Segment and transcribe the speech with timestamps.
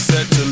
[0.00, 0.49] said to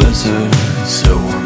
[0.00, 0.54] blizzard
[0.86, 1.37] so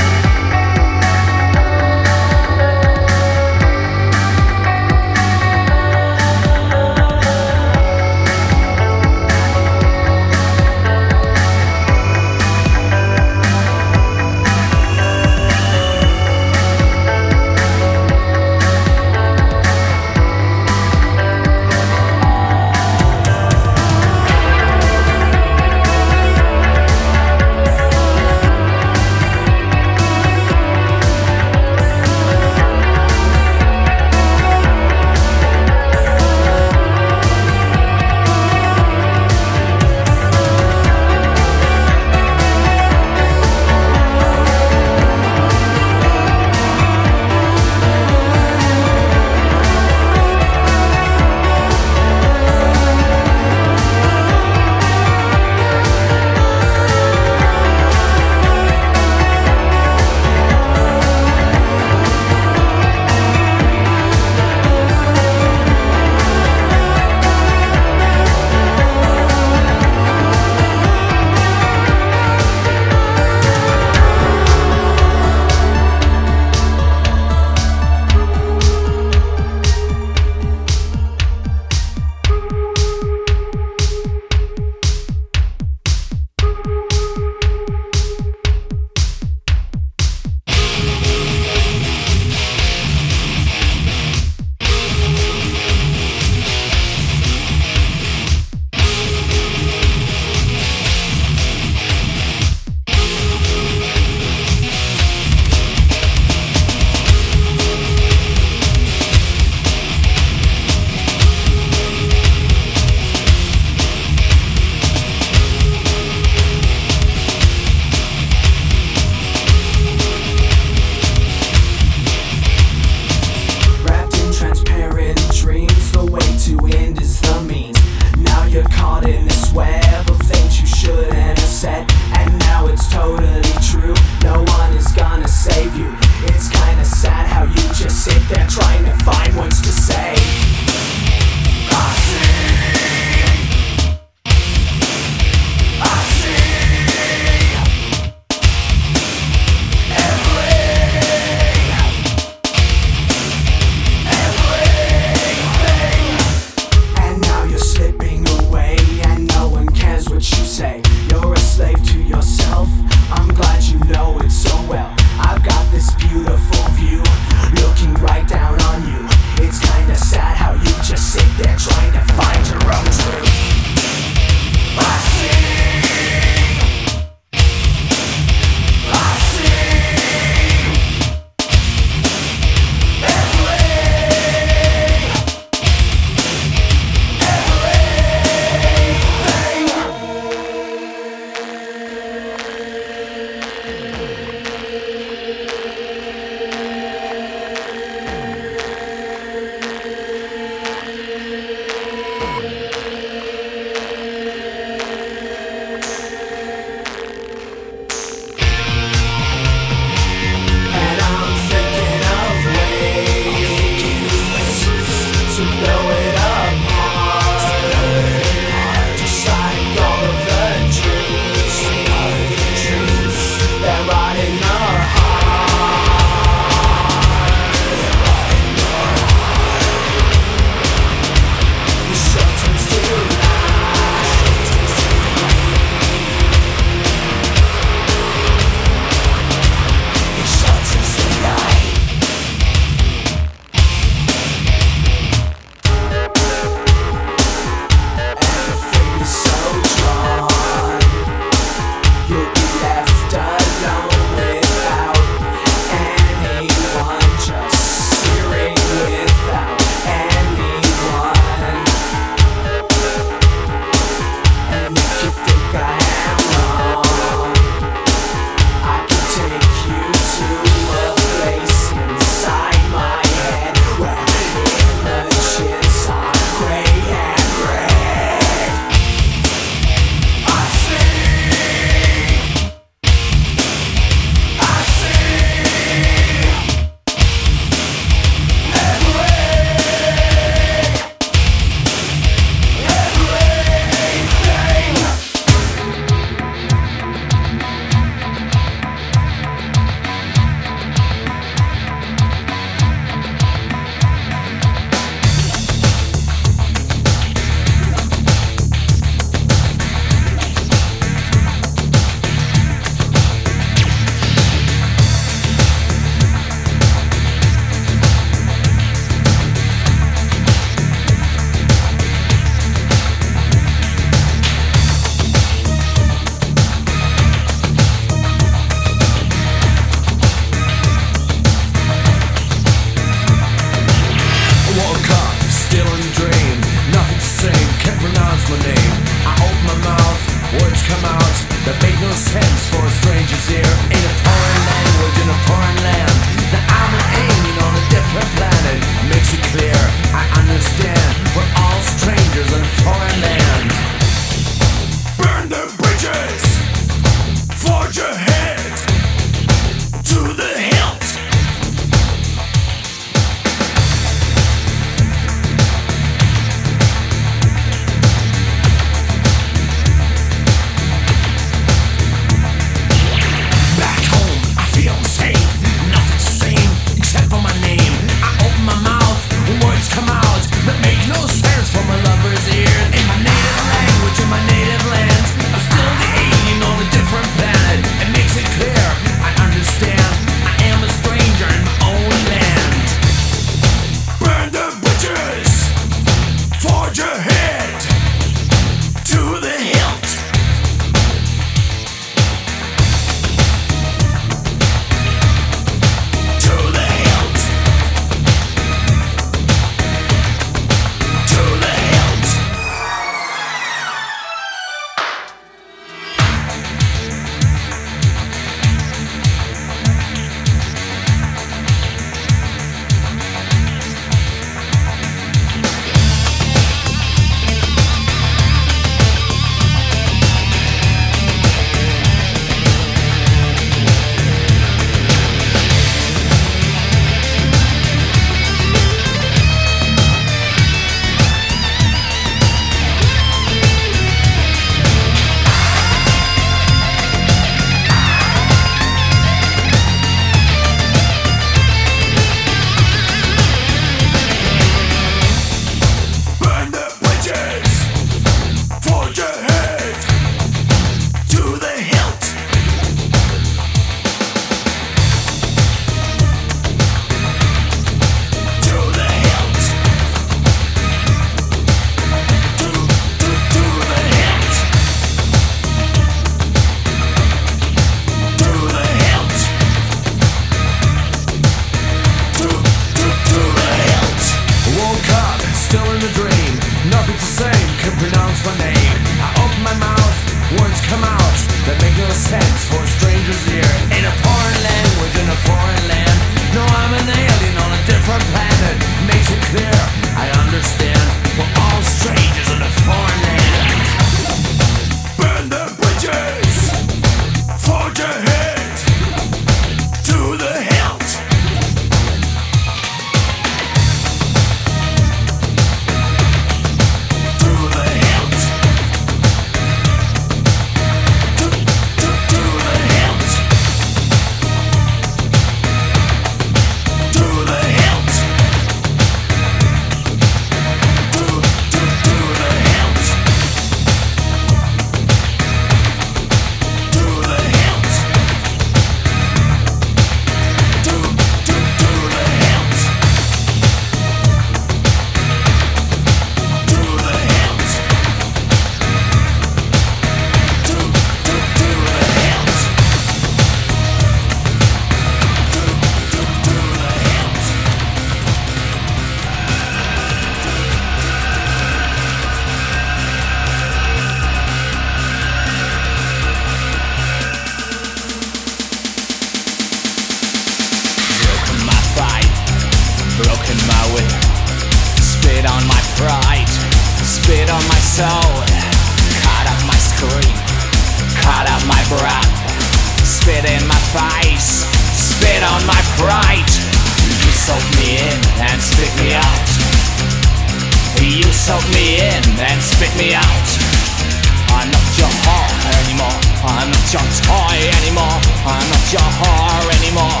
[597.06, 597.98] toy anymore.
[598.26, 600.00] I'm not your whore anymore,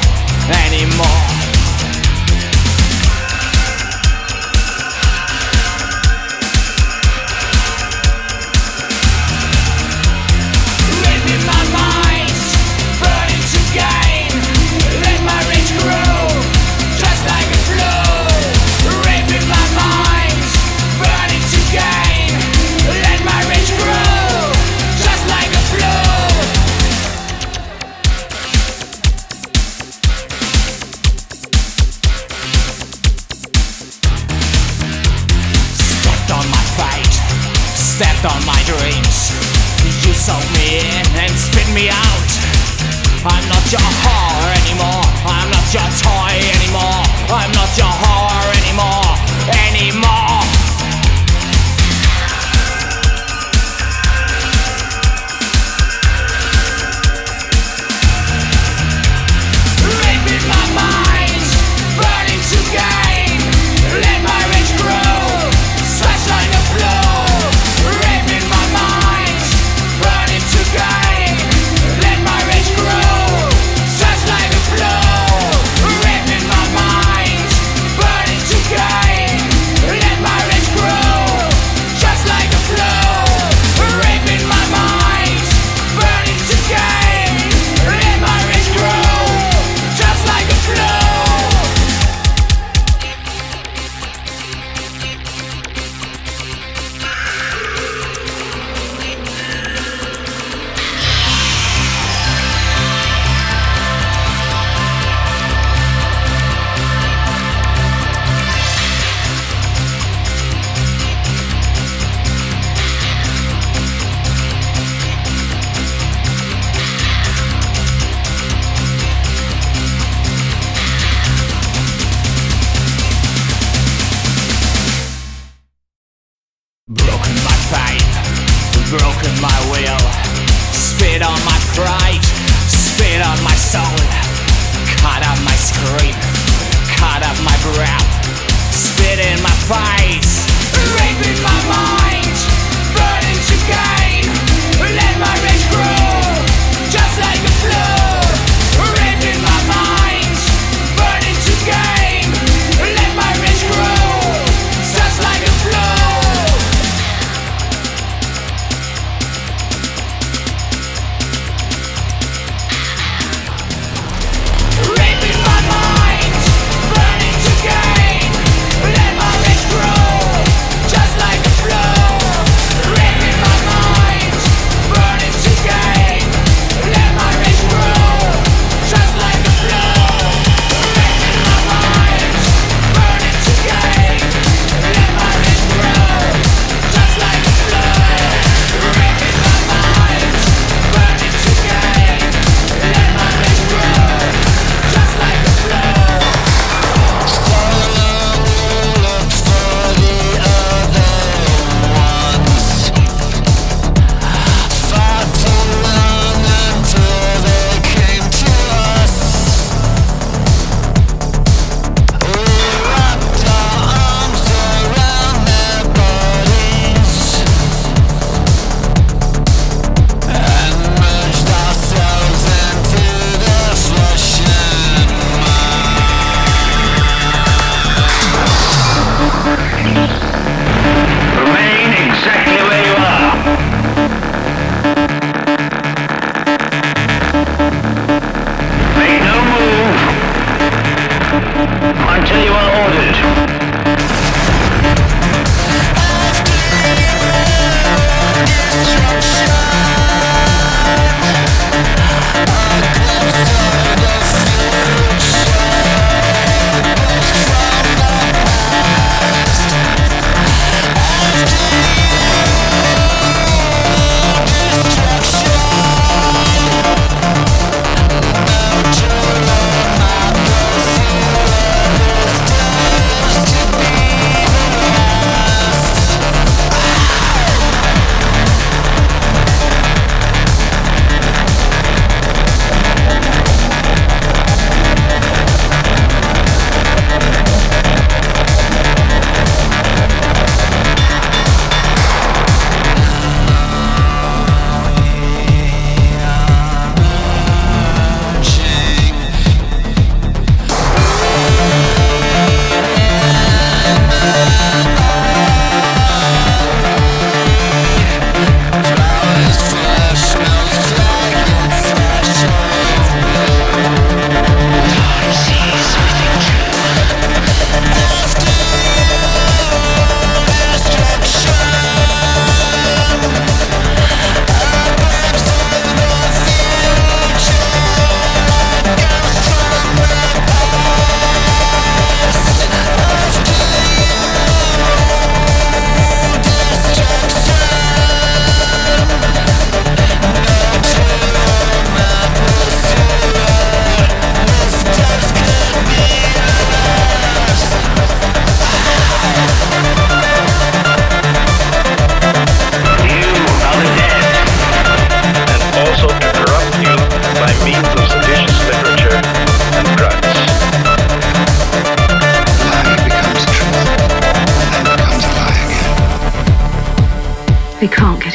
[0.66, 1.55] anymore.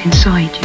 [0.06, 0.61] Inside